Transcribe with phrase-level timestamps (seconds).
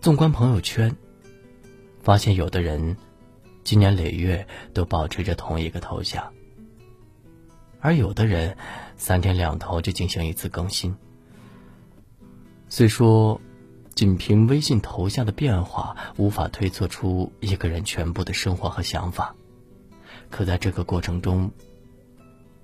[0.00, 0.94] 纵观朋友圈，
[2.00, 2.96] 发现有的人
[3.64, 6.32] 今年累月都保持着同一个头像，
[7.80, 8.56] 而有的人
[8.96, 10.94] 三天两头就进行一次更新。
[12.68, 13.40] 虽说，
[13.96, 19.34] 仅凭微信头像的变化无法推测出一个人全部的生活和想法，
[20.30, 21.50] 可在这个过程中，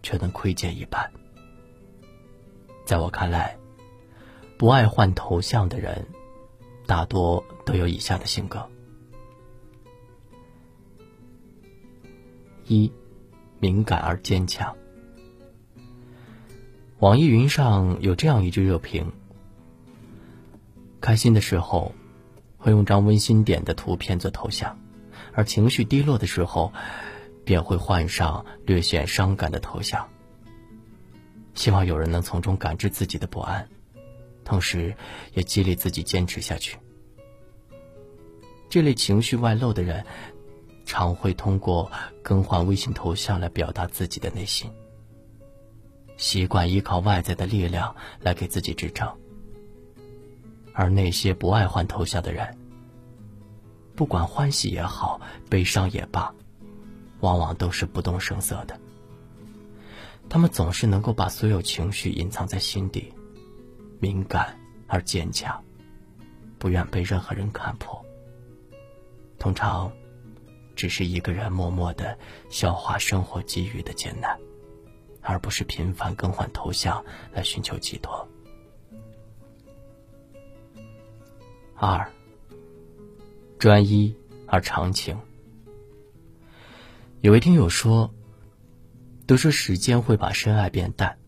[0.04, 1.10] 却能窥见一斑。
[2.86, 3.56] 在我看来，
[4.56, 6.06] 不爱换头像的人，
[6.86, 8.68] 大多都有以下的性格：
[12.66, 12.92] 一、
[13.58, 14.76] 敏感而坚强。
[16.98, 19.12] 网易云上有这样一句热评。
[21.00, 21.94] 开心的时候，
[22.56, 24.74] 会用张温馨点的图片做头像；
[25.34, 26.72] 而情绪低落的时候，
[27.44, 30.08] 便会换上略显伤感的头像。
[31.54, 33.68] 希望有人能从中感知自己的不安，
[34.44, 34.94] 同时
[35.32, 36.78] 也激励自己坚持下去。
[38.68, 40.04] 这类情绪外露的人，
[40.84, 41.90] 常会通过
[42.22, 44.70] 更换微信头像来表达自己的内心，
[46.16, 49.08] 习惯依靠外在的力量来给自己支撑。
[50.72, 52.56] 而那些不爱换头像的人，
[53.94, 56.34] 不管欢喜也好，悲伤也罢，
[57.20, 58.78] 往往都是不动声色的。
[60.28, 63.12] 他们总是能够把所有情绪隐藏在心底，
[64.04, 64.54] 敏感
[64.86, 65.64] 而坚强，
[66.58, 68.04] 不愿被任何人看破。
[69.38, 69.90] 通常，
[70.76, 72.18] 只是一个人默默的
[72.50, 74.38] 消化生活给予的艰难，
[75.22, 78.28] 而不是频繁更换头像来寻求寄托。
[81.74, 82.06] 二，
[83.58, 84.14] 专一
[84.46, 85.18] 而长情。
[87.22, 88.12] 有位听友说
[89.26, 91.18] ：“都说时间会把深爱变淡，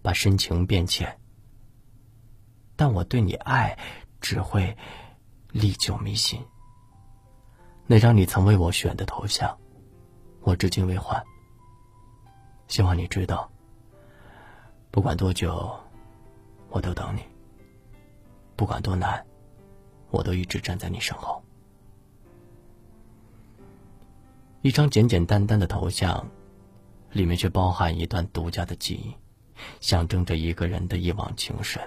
[0.00, 1.18] 把深情变浅，
[2.82, 3.78] 但我对你爱
[4.20, 4.76] 只会
[5.52, 6.44] 历久弥新。
[7.86, 9.56] 那张你曾为我选的头像，
[10.40, 11.22] 我至今未换。
[12.66, 13.48] 希望你知道，
[14.90, 15.72] 不管多久，
[16.70, 17.22] 我都等你。
[18.56, 19.24] 不管多难。”
[20.10, 21.40] 我都一直站在你身后。
[24.62, 26.28] 一张简简单单的头像，
[27.12, 29.14] 里面却包含一段独家的记忆，
[29.78, 31.80] 象征着一个人的一往情深。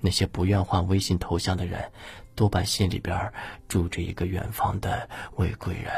[0.00, 1.90] 那些不愿换微信头像的人，
[2.34, 3.32] 多半心里边
[3.68, 5.92] 住着一个远方的未归人。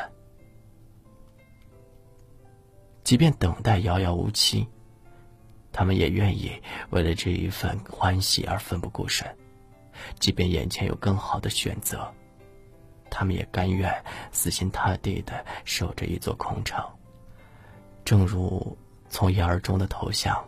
[3.04, 4.66] 即便等待遥遥无期，
[5.72, 6.52] 他们也愿意
[6.90, 9.26] 为了这一份欢喜而奋不顾身。
[10.19, 12.12] 即便眼前有更好的选择，
[13.10, 13.92] 他们也甘愿
[14.32, 16.82] 死心塌地的守着一座空城。
[18.04, 18.76] 正如
[19.08, 20.42] 从一而终的头像，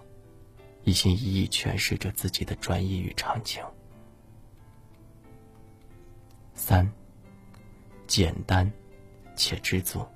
[0.84, 3.62] 一心一意诠释着自己的专一与长情。
[6.55, 6.89] 三，
[8.06, 8.71] 简单
[9.34, 10.06] 且知足。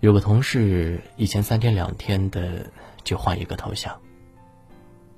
[0.00, 2.72] 有个同事以前三天两天的
[3.04, 4.00] 就换一个头像。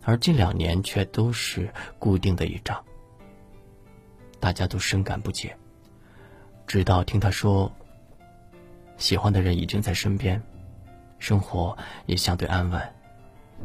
[0.05, 2.85] 而近两年却都是固定的一张，
[4.41, 5.57] 大家都深感不解。
[6.67, 7.71] 直到听他说，
[8.97, 10.43] 喜欢的人已经在身边，
[11.21, 12.95] 生活也相对安稳，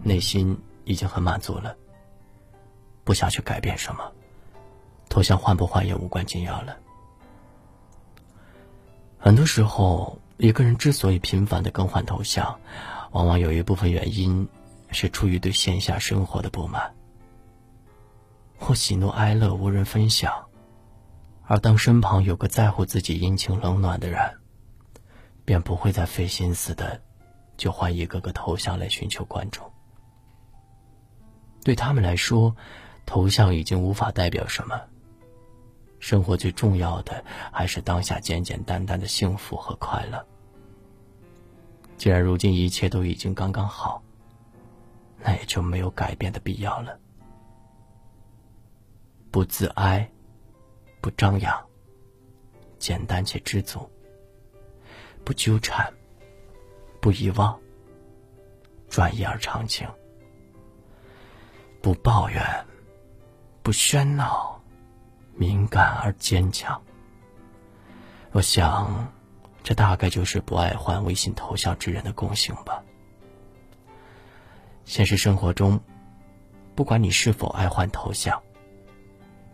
[0.04, 1.76] 内心已经很满足了，
[3.04, 4.12] 不想去改变什么，
[5.10, 6.78] 头像换不换也无关紧要了。
[9.18, 12.60] 很多时候，一个人之所以频繁的更换头像，
[13.12, 14.48] 往往有一部分原因。
[14.90, 16.96] 是出于对线下生活的不满，
[18.58, 20.46] 或喜怒哀乐无人分享，
[21.44, 24.38] 而当身旁有个在乎自己阴晴冷暖的人，
[25.44, 27.02] 便不会再费心思的，
[27.58, 29.62] 就换一个个头像来寻求关注。
[31.68, 32.56] 对他们来说，
[33.06, 34.80] 头像已经无法代表什么。
[36.00, 40.26] 生活最重要的还是当下简简单单的幸福和快乐。
[41.98, 44.02] 既然如今一切都已经刚刚好。
[45.20, 46.98] 那也就没有改变的必要了。
[49.30, 50.10] 不自哀，
[51.02, 51.68] 不张扬，
[52.80, 53.90] 简单且知足。
[55.26, 55.92] 不纠缠，
[57.02, 57.60] 不遗忘，
[58.88, 59.86] 专一而长情。
[61.82, 62.44] 不抱怨，
[63.64, 64.62] 不喧闹，
[65.34, 66.82] 敏感而坚强。
[68.32, 69.08] 我想，
[69.64, 72.84] 这大概就是不爱换微信头像之人的共性吧。
[74.86, 75.80] 现实生活中，
[76.76, 78.42] 不管你是否爱换头像，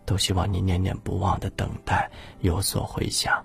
[0.05, 2.09] 都希望你念念不忘的等待
[2.41, 3.43] 有所回响，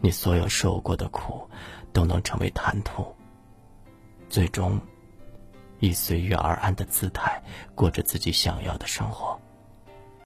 [0.00, 1.48] 你所有受过的苦
[1.92, 3.14] 都能成为谈吐，
[4.28, 4.78] 最终
[5.80, 7.42] 以随遇而安的姿态
[7.74, 9.40] 过着自己想要的生活。